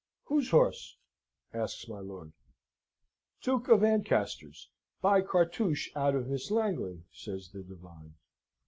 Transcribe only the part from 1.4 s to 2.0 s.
asks my